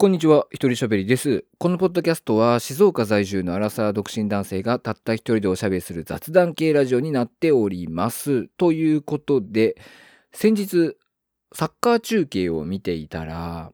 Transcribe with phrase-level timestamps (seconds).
[0.00, 1.44] こんにちは、一人喋りです。
[1.58, 8.46] このポッドキャストは静岡在住のアラサー独身男性がたった一人でおしゃべりする雑談系ラジオになっております。
[8.58, 9.74] ということで、
[10.32, 10.96] 先日、
[11.52, 13.72] サッカー中継を見ていたら、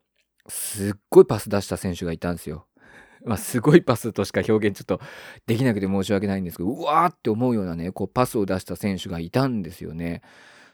[0.49, 2.69] すっごいパス出した選手がいたんですよ。
[3.27, 5.05] まあ、すごいパスとしか表現ちょっと
[5.47, 10.23] できなくて申し訳ないんですけど、うわーって思うようなね、こうパスを出した選手がいたんですよね。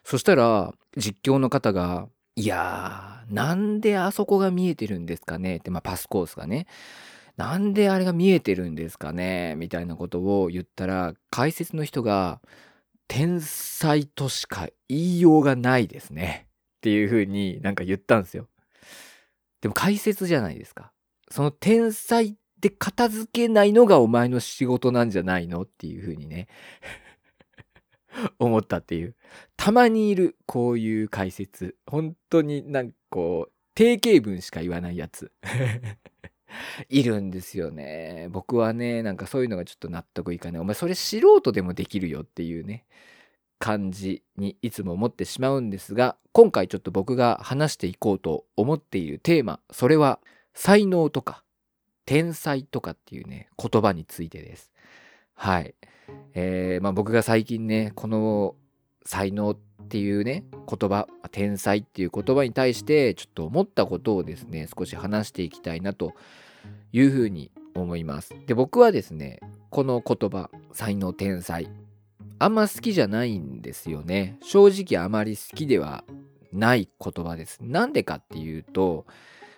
[0.05, 2.07] そしたら、実況の方が、
[2.41, 5.59] いやー、なんであそこが見えてるんですかね？
[5.59, 6.67] って、まあ、パスコースがね。
[7.37, 9.57] なんであれが見えてるんですかね？
[9.57, 12.41] みたいなことを言ったら、解説の人が、
[13.09, 16.47] 天才としか言いようがないですね。
[16.79, 18.49] っていうふうになんか言ったんですよ。
[19.61, 20.93] でも解説じゃないですか。
[21.31, 25.63] その天才で片付けないのがお前の仕事なんじゃないの？
[25.63, 26.49] っていうふうにね。
[28.39, 29.15] 思ったっていう。
[29.57, 31.77] たまにいる、こういう解説。
[31.87, 35.33] 本当になんかこう、定型文しか言わないやつ。
[36.89, 38.29] いるんですよね。
[38.31, 40.61] 僕はね、なんかそういうのがちょっと納得いかない。
[40.61, 42.87] お前それ素人でもできるよっていうね、
[43.59, 50.21] 感じにいつも思ってしまうんですが、今回ちょっと僕が話していこうと思っているテーマ、それは
[50.55, 51.45] 才能とか
[52.07, 54.73] 天才とかっていうね、言葉についてです。
[55.41, 55.75] はい。
[56.35, 58.57] えーまあ、僕が最近ねこの
[59.07, 59.57] 才能っ
[59.89, 66.13] ていうね言葉天才っていう言葉に対してちょっと思ったことをですね少し話していきたいなと
[66.93, 68.35] いうふうに思います。
[68.47, 71.71] で僕はですねこの言葉才能天才
[72.39, 74.37] あんま好きじゃないんですよね。
[74.43, 76.05] 正直あまり好きでは
[76.53, 77.61] ない言葉です。
[77.63, 79.07] なんでかっていうと、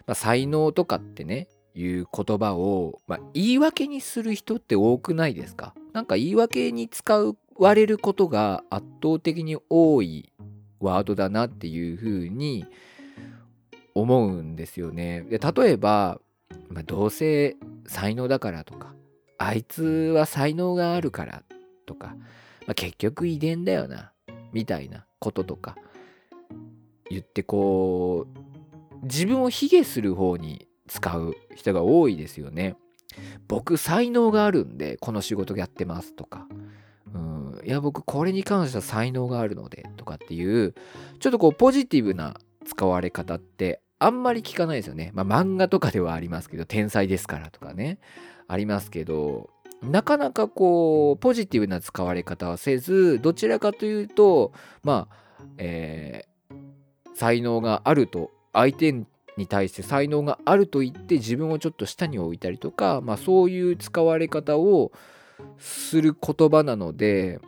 [0.06, 5.74] まあ、才能とかってねいう言葉を、まあ、言い訳にする人って多くないですか？
[5.92, 10.32] なんか言い訳に使われることが圧倒的に多い
[10.80, 12.66] ワードだなっていうふうに
[13.94, 15.22] 思うんですよね。
[15.22, 16.20] で例えば、
[16.68, 18.94] まあ、どうせ才能だからとか
[19.38, 19.82] あいつ
[20.14, 21.42] は才能があるから
[21.86, 22.14] とか、
[22.66, 24.12] まあ、結局遺伝だよな
[24.52, 25.76] みたいなこととか
[27.10, 32.76] 言ってこう自分を卑下する方に使う人が多いですよね。
[33.48, 36.46] 僕才能があるんでこの仕事やってますとか、
[37.14, 40.74] うん、いや僕これに関しては才能があるのでとかっていう
[41.18, 42.36] ちょっとこうポジティブな
[42.66, 45.12] 使われ方ってあんまり聞かないですよね。
[45.14, 47.98] まあ漫画とかではありますけど天才ですからとかね
[48.46, 49.48] ありますけど
[49.82, 55.16] なかなかこうポジティブな使われ方はせずどちらかというとまあ、
[55.56, 56.56] えー、
[57.14, 59.06] 才能があると相手に
[59.36, 64.92] に対して才能があると言って自分をちょっと下に置いたりとか、まあ、そういう使われ方を
[65.58, 67.40] する言葉なので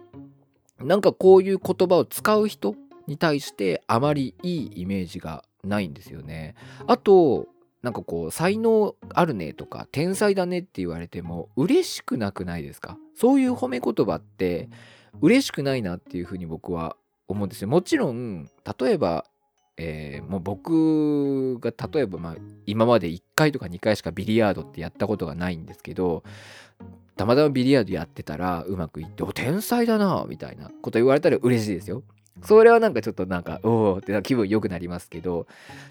[0.81, 2.75] なんかこういう言葉を使う人
[3.06, 6.55] に対してあまりいいイメージがないんですよね。
[6.87, 7.47] あと
[7.83, 12.97] なんかこう才能あるねとか天才だねって言われても嬉しくなくないですか？
[13.15, 14.71] そういう褒め言葉って
[15.21, 16.97] 嬉しくないなっていうふうに僕は
[17.28, 17.69] 思うんですよ。
[17.69, 19.27] もちろん例えば
[19.77, 22.37] えー、もう僕が例えばまあ
[22.67, 26.23] 今まで1回とか2回しかビリヤードってやったことがないんですけど
[27.17, 32.05] たまたまビリヤードやってたらうまくいって「お天才だな」みたいなこと言われたら嬉しいですよ。
[32.43, 35.47] それはなんかちょっとなんかおおって気分良くなりますけど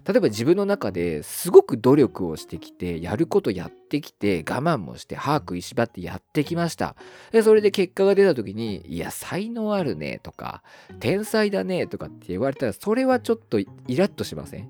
[0.05, 6.95] 例えば自分の中ですごく努力をしてきてやることやってきて我慢もして歯食いしばってやってきました。
[7.31, 10.63] でそれで結果が出た時にいや才能あるねとか
[10.99, 14.69] 天才だねとかって言われたらそれはちょっとイラッとしません？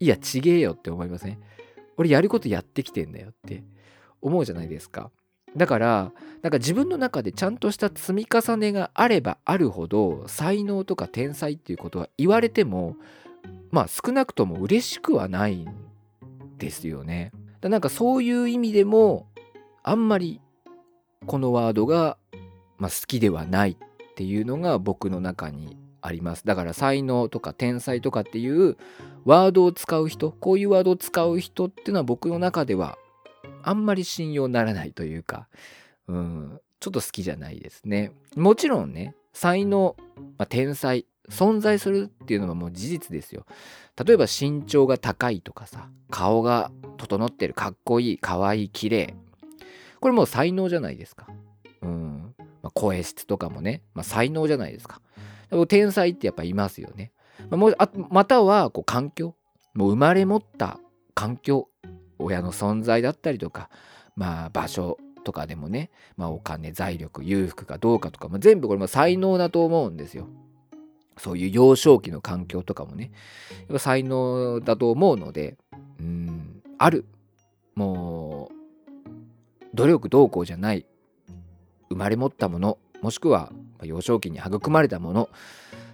[0.00, 1.38] いやちげえよって思いません？
[1.98, 3.62] 俺やることやってきてんだよって
[4.22, 5.10] 思うじゃないですか。
[5.56, 6.12] だから
[6.42, 12.96] なんか自分の中でちゃんとした積み重ねがあればあるほど才能とか天才っていうことは言われても
[13.70, 15.68] まあ少なくとも嬉しくはないん
[16.58, 17.32] ですよね。
[17.60, 19.26] だなんかそういう意味でも
[19.82, 20.40] あんまり
[21.26, 22.16] このワードが、
[22.78, 26.46] まあ、好きではないっていうのが僕の中にあります。
[26.46, 28.76] だから才能とか天才とかっていう
[29.24, 32.96] ワードを使う人こういうワードを使う人っていうのは僕の中では
[33.64, 35.48] あんまり信用ならないというか、
[36.08, 38.12] うん、ちょっと好きじゃないですね。
[38.36, 39.96] もちろんね、才能、
[40.38, 43.46] まあ、天才、存在するっていうのはもう事実ですよ。
[44.04, 49.14] 例えば身長が高いとかさ、顔が整ってる、かっこいい、かわいい、綺麗。
[50.00, 51.28] これもう才能じゃないですか。
[51.82, 52.34] うん。
[52.62, 55.00] まあ、声質とかもね、まあ、才能じゃないですか。
[55.50, 57.12] でも天才ってやっぱいますよね。
[57.50, 59.34] まあ、もうあまたはこう環境。
[59.74, 60.80] もう生まれ持った
[61.14, 61.68] 環境。
[62.22, 63.70] 親の存在だったりとか、
[64.16, 70.28] まあ場所とかでもね、まあお金、財力、裕福かどうかとか、まあ、全部これも才能だと思うんですよ。
[71.18, 73.12] そういう幼少期の環境とかもね、
[73.60, 75.58] やっぱ才能だと思うので、
[76.00, 77.04] うん、ある
[77.74, 78.60] もう
[79.74, 80.86] 努力どうこうじゃない
[81.90, 83.52] 生まれ持ったものもしくは
[83.82, 85.28] 幼少期に育まれたもの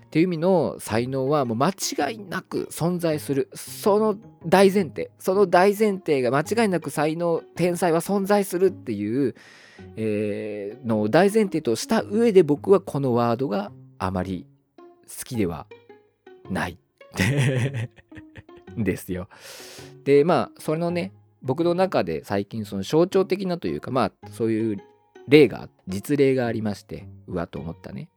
[0.07, 3.51] っていう意味の才能はもう間違いなく存在する。
[3.55, 4.17] その
[4.47, 5.11] 大前提。
[5.19, 9.35] その大前提が間違いなく才能天才は存在するっていう、
[9.97, 14.47] えー、のを大前提とした上で僕はこのワードがあまり
[15.19, 15.67] 好きでは
[16.51, 16.79] ない
[18.79, 19.29] ですよ。
[20.05, 21.13] でまあそれのね
[21.43, 24.77] 僕の中で最近その象徴的なというかまあそういう
[25.27, 28.09] 例が実例がありましてうわと思ったね。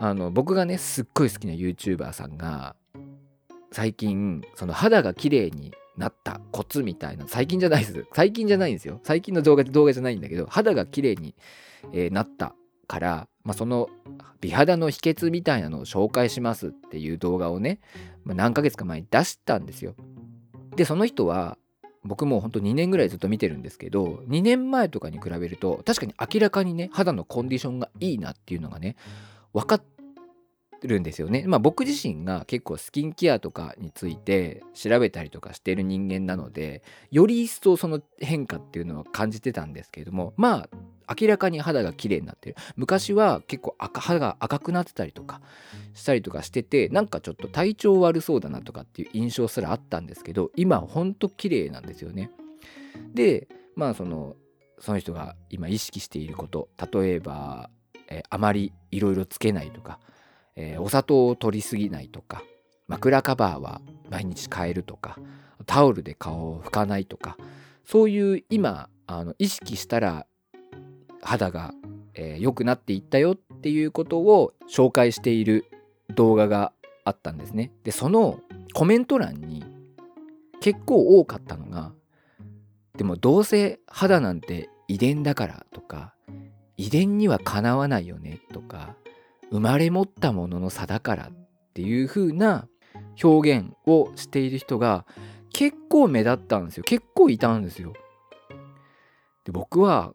[0.00, 2.74] あの僕がねすっごい好きな YouTuber さんが
[3.70, 8.06] 最近その肌が綺麗になったコツみたいな最近じゃないです。
[8.14, 9.00] 最近じゃないんですよ。
[9.04, 11.34] 最近の動画って動画じゃないんだけど肌が綺麗に、
[12.12, 12.54] なった
[12.86, 13.88] から、まあ、その
[14.40, 17.80] 美肌の秘訣みたいなのを紹介しますっていう動画をね、
[18.24, 19.94] まあ、何ヶ月か前に出したんですよ。
[20.76, 21.58] でその人は
[22.04, 28.96] 僕もうほんと2年ぐらいずっと見てるんですけど2年前とかに比べると確かに明らかにね肌のコンディションがいいなっていうのがね
[29.52, 29.82] 分かっ
[30.80, 31.44] てるんですよね。
[31.46, 40.68] まあ僕自身が結構スキンケアとかについて調べたりとかしてる人間なのでより一層その変化っていうのは感じてたんですけれどもま
[41.06, 45.40] あ明らかに肌が綺麗になってる昔は結構赤肌が赤くなってたりとか
[45.92, 52.30] したりとかしててなんかちょっと体調悪そうだなとかっていう印象すらあったんですけど今ほんと綺麗なんですよね。
[53.12, 54.36] でまあその
[54.78, 57.70] その人が今意識していること例えば
[58.10, 59.98] えー、あまりいろいろつけないとか、
[60.56, 62.42] えー、お砂糖を取りすぎないとか
[62.88, 63.80] 枕カバーは
[64.10, 65.16] 毎日変えるとか
[65.66, 67.36] タオルで顔を拭かないとか
[67.84, 70.26] そういう今あの意識したら
[71.22, 71.72] 肌が
[72.14, 75.64] 良、えー、くなっていったよっていうことを紹介している
[76.14, 76.72] 動画が
[77.04, 77.72] あったんですね。
[77.84, 78.40] でその
[78.74, 79.64] コメント欄に
[80.60, 81.92] 結構多かったのが
[82.96, 86.14] でもどうせ肌なんて遺伝だからとか
[86.80, 88.96] 遺伝にはかなわないよねとか
[89.50, 91.32] 生まれ持ったものの差だからっ
[91.74, 92.68] ていう風な
[93.22, 95.04] 表現をしている人が
[95.52, 96.84] 結構目立ったんですよ。
[96.84, 97.92] 結構いたんですよ。
[99.44, 100.14] で僕は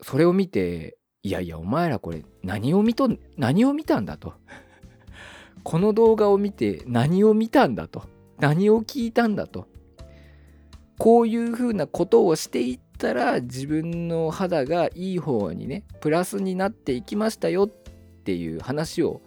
[0.00, 4.32] それを見ていやいやお前らこれ何を見と何を見たんだと。
[5.62, 8.04] この動画を見て何を見たんだと。
[8.38, 9.68] 何を聞いたんだと。
[10.98, 19.22] こういうふうなことをしていったら自分の肌がいい方にねプラスになっていきましたよっていう話を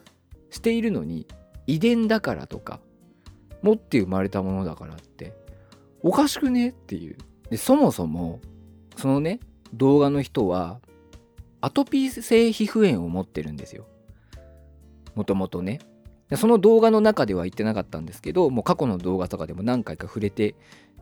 [0.49, 1.27] しているのに
[1.67, 2.79] 遺伝だからとか
[3.61, 5.33] 持って生まれたものだからって
[6.01, 7.17] おかしくねっていう。
[7.49, 8.39] でそもそも
[8.95, 9.39] そのね
[9.73, 10.79] 動画の人は
[11.59, 13.85] アトピー性皮膚炎を持ってるんですよ。
[15.15, 15.79] もともとね。
[16.37, 20.55] その動画の中では言ってなかったんですけどもう過去の動画とかでも何回か触れて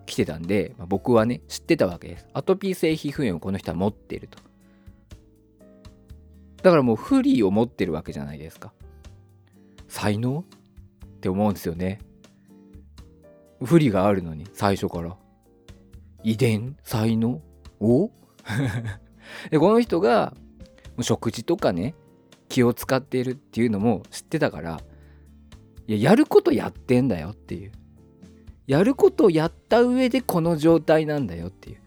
[0.06, 2.28] 来てたんで、まあ、僕はね知ってたわけです。
[2.34, 4.40] アトピー性皮膚炎をこの人は持っていると。
[6.62, 8.74] だからもう不利を持ってるわけじゃないですか。
[9.88, 10.40] 才能？
[10.40, 12.00] って思うんですよね。
[13.64, 15.16] 不利があるのに最初から。
[16.24, 16.78] 遺伝？
[16.84, 17.42] 才能？
[17.80, 18.10] お？
[19.52, 20.34] でこの人が
[21.02, 21.96] 食事とかね
[22.50, 24.82] 気を使っているっていうのも知ってたから
[25.88, 27.72] いややることやってんだよっていう。
[28.68, 31.78] やることをやった上でこの状態なんだよっていう。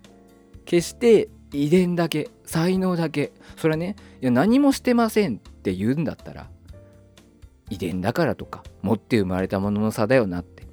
[0.64, 3.32] 決して遺伝だけ才能だけ。
[3.56, 6.48] それはねいや何もしてませんって言うんだったら
[7.70, 10.64] 遺伝だからとか持って生まれたものの差だよなって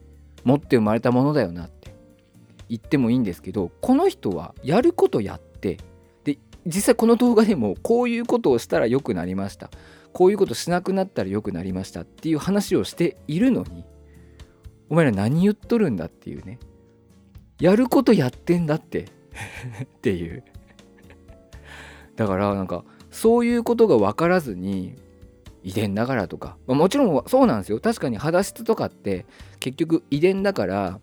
[0.44, 1.96] 持って生まれたものだよなって
[2.70, 5.78] 言ってもいいんですけどこの人はやることやって
[6.24, 9.70] で実際この動画でもこういうことをしたら良くなりました。
[10.12, 13.84] こういうことしなくなったら良くなりましたっていう話をしているのに
[14.94, 16.60] お前ら何言っとるんだっていうね。
[17.60, 19.06] やることやってんだって。
[19.82, 20.44] っていう。
[22.16, 24.94] だからなんかそういうことが分からずに
[25.64, 27.80] 遺伝だからとか、まあ、もちろんそうなんですよ。
[27.80, 29.26] 確かに肌質とかって
[29.60, 31.00] 結局遺伝だから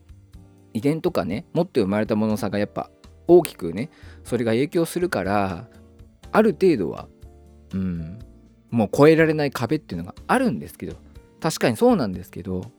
[0.73, 2.93] 遺伝とかね持って生まれたもの差がやっぱ
[3.27, 3.91] 大きくね
[4.23, 5.69] それが影響するから
[6.31, 7.09] ある程度は
[7.75, 8.21] うん
[8.71, 10.95] もう超えられない壁っていうのがあるんですけど。
[11.41, 12.71] 確かにそうなんですけど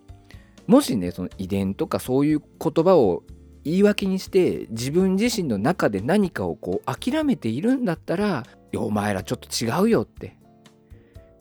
[0.68, 3.24] もしねその遺伝とかそういう言葉を
[3.64, 8.44] 言い訳にして自分自身の中で何かをこう諦めているんだったら
[8.76, 10.36] 「お前らちょっと違うよ」って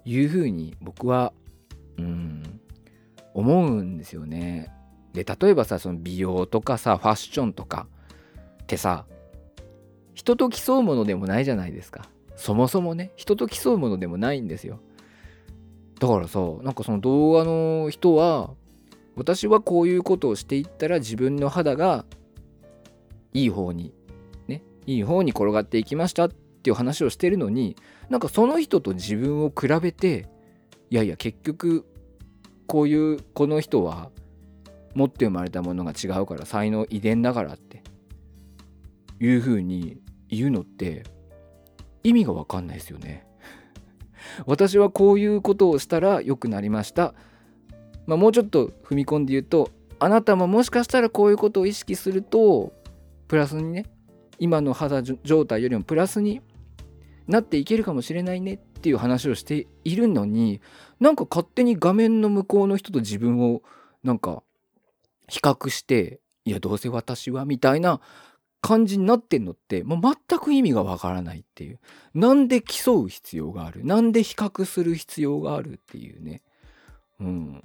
[0.04, 1.32] いうふうに僕は
[1.96, 2.60] うん
[3.32, 4.72] 思うんですよね。
[5.12, 7.86] で例えばさその美容とかさファッションとか
[8.62, 9.06] ってさ
[10.14, 12.08] 人と競うものでもないじゃないですか。
[12.36, 14.80] そもそもね人と競うものでもないんですよ。
[15.98, 18.50] だからさなんかその動画の人は
[19.20, 22.06] 私はこういうことをしていったら自分の肌が
[23.34, 23.92] いい方に
[24.48, 27.76] ねいい方に転がっていきましたっていう話をしてるのに
[28.08, 30.26] なんかその人と自分を比べて
[30.88, 31.84] いやいや結局
[32.66, 34.10] こういうこの人は
[34.94, 37.82] 持って生まれたものが違うから才能遺伝だからって
[39.20, 39.98] いうふうに
[40.30, 41.02] 言うのって
[42.02, 43.26] 意味が分かんないですよね。
[44.46, 47.14] 私はこういうことをしたら良くなりました。
[48.07, 52.73] まあ、もうちょっと踏み込んで言うとあなたももしかしたらこういうことを意識すると
[53.28, 53.87] プラスにね
[54.38, 56.40] 今の肌状態よりもプラスに
[57.26, 60.61] なっていけるかもしれないねっていう話をしているのに
[60.99, 63.62] なんか勝手に画面の向こうの人と自分を
[64.02, 64.42] なんか
[65.28, 68.00] 比較していやどうせ私はみたいな
[68.62, 71.80] 感じになってんのって、もう全く意味がわからないっていう。
[72.12, 73.87] なんで競う必要がある？
[73.87, 76.42] なんで比較する必要があるっていうね。
[77.21, 77.62] うん。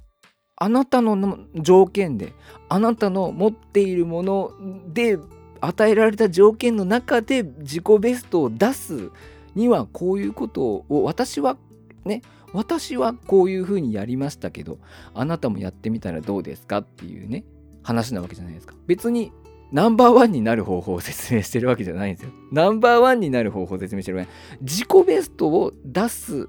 [0.58, 2.34] あなたの条件で、
[2.70, 4.52] あなたの持っているもの
[4.94, 5.18] で
[5.62, 9.12] 与えられた条件の中で自己ベストを出す
[9.56, 11.58] にはこういうことを私は
[12.06, 12.22] ね
[12.54, 14.80] 私はこういうふうにやりましたけど
[15.14, 17.44] あなたもやってみたらどうですかっていうね
[17.84, 18.76] 話なわけじゃないですか。
[18.88, 19.32] 別に
[19.72, 22.32] ナンバーワンになる方法を説明してるわけじゃないんですよ。
[22.52, 24.32] ナンバーワンになる方法を説明してるわけ
[24.62, 26.48] 自己ベストを出すっ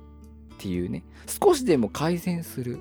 [0.58, 2.80] ていうね、少しでも改善する、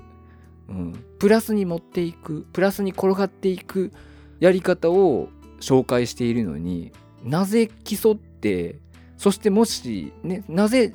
[0.68, 3.92] うん、プラスに持っていく、プラスに転がっていく
[4.40, 5.28] やり方を
[5.60, 6.92] 紹介しているのに
[7.22, 8.76] なぜ競って
[9.16, 10.92] そしてもしねなぜ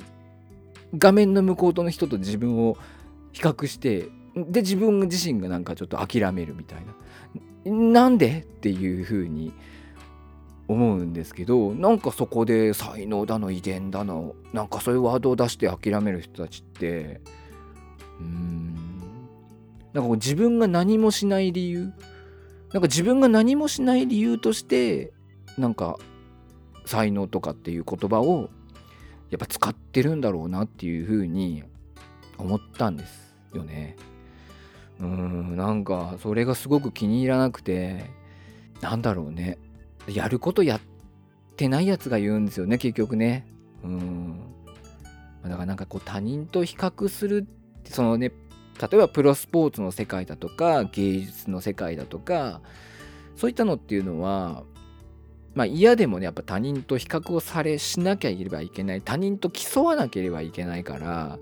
[0.96, 2.76] 画面の向こうとの人と自分を
[3.32, 6.94] 比較してで自分自身がなんかちょっと諦めるみたいな。
[7.64, 9.52] なんでっていうふうに
[10.66, 17.20] 思うんですけどなんかそこで才能だの遺伝だのなんかそういうワードを出して諦める人たちって
[18.20, 18.91] うーん。
[19.92, 21.92] なんかこう自分が何もしない理由？
[22.72, 25.12] なんか自分が何もしない理由として
[25.58, 25.98] なんか
[26.86, 28.48] 才能とかっていう言葉を
[29.30, 31.62] やっぱ使ってるんだろうなっていうふうに
[32.38, 33.96] 思ったんですよね。
[35.00, 38.10] うんなんかそれがすごく気に入らなくて
[38.80, 39.58] なんだろうね
[40.06, 40.80] やることやっ
[41.56, 43.46] てないやつが言うんですよね結局ね。
[43.84, 44.40] うん
[45.42, 47.46] だからなんかこう他人と比較する
[47.84, 48.32] そのね
[48.80, 52.60] 例えばプロスポーツの世界だとか芸術の世界だとか
[53.36, 54.64] そういったのっていうのは
[55.54, 61.38] まあ嫌でもねやっぱ他人と比較をされしなきゃいけばいけない他人と競わなければいけないから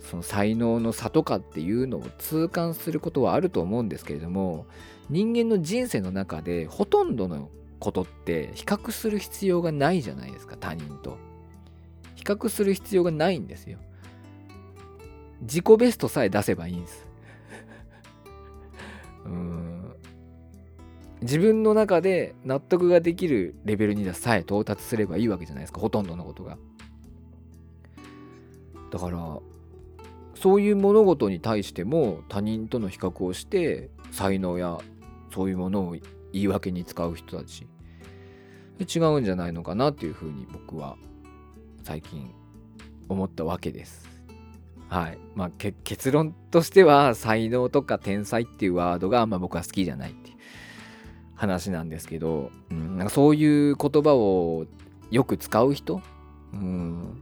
[0.00, 4.66] その才能の差とかっていうのを痛感することはあると思うんですけれども
[5.08, 11.18] 人間の人生の中でほとんどのことって比較する必要がないじゃないですか他人と。
[12.14, 13.78] 比較する必要がないんですよ。
[15.42, 17.06] 自己ベストさえ出せばいいんです。
[19.24, 19.94] うん。
[21.22, 25.80] 自分の中で納得ができるレベルにさえ到達すればいいわけじゃないですか。
[25.80, 26.58] ほとんどのことが。
[28.90, 29.40] だから
[30.34, 34.78] そういう物事に対しても他人との比較をして才能や
[35.34, 35.96] そういうものを
[36.32, 37.66] 言い訳に使う人たち。
[38.78, 40.96] 違うんじゃないのかなっていうふうに僕は
[41.82, 42.30] 最近
[43.08, 44.15] 思ったわけです。
[44.88, 45.18] はい。
[45.34, 45.50] まあ、
[45.84, 50.36] 結論としては才能とか天才っていうワードがあんま僕は好きじゃないっていう
[51.34, 54.66] 話なんですけど、うん、なんかそういう言葉を
[55.10, 56.00] よく使う人、
[56.52, 57.12] うん、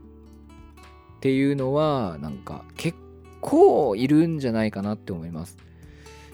[1.17, 2.97] っていうのはなんか結
[3.41, 5.57] 構いるんじゃないかなって思います。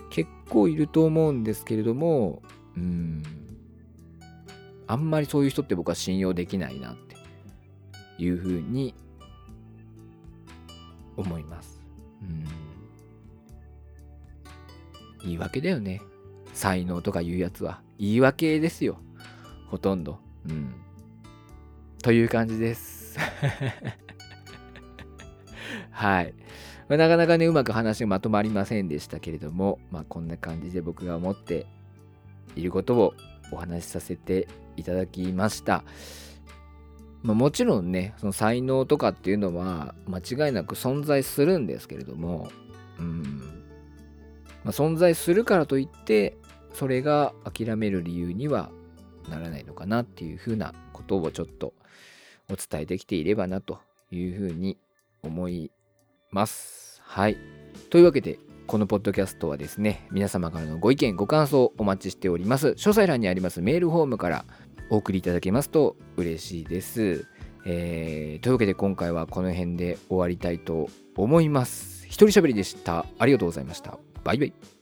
[0.10, 2.42] 結構いると思うんですけれども、
[2.76, 3.24] うん、
[4.88, 7.16] あんまりそういう人って僕は信用できないなって
[8.22, 8.94] いうふうに
[11.18, 11.82] 思います。
[12.22, 12.46] うん。
[15.24, 16.02] 言い訳だよね。
[16.54, 17.82] 才能とかいうやつは。
[17.98, 18.98] 言い訳ですよ。
[19.68, 20.20] ほとんど。
[20.48, 20.74] うん。
[22.02, 23.18] という感じです。
[25.92, 26.34] はい。
[26.90, 31.68] まあ、なかなかね、うまく話がまとまりませんでしたけれども、まあ、こんな感じで僕が思って
[32.56, 33.14] いることを
[33.52, 35.84] お話しさせていただきました。
[37.24, 42.50] まあ、もちろんねその才能とかっていうのは間違いなく存在するんですけれども、
[43.00, 43.40] うん
[44.64, 46.38] まあ、存在するからといって
[46.74, 48.72] それが諦める理由には
[49.30, 51.74] ならないのかなっていうふうなことをちょっと
[52.50, 53.80] お伝えできていればなと
[54.12, 54.78] いうふうに
[55.24, 55.72] 思い
[56.32, 57.02] ます。
[57.06, 57.38] はい。
[57.90, 62.70] というわけでこのポッドキャストはですね皆様からのご意見ご感想をお待ちしております。
[62.70, 64.46] 詳細欄にありますメールフォームから
[64.92, 67.26] お送りいただけますと嬉しいです。
[67.66, 72.06] えー、というわけで今回はこの辺で終わりたいと思います。
[72.06, 73.06] 一人喋りでした。
[73.18, 73.98] ありがとうございました。
[74.24, 74.81] バイバイ。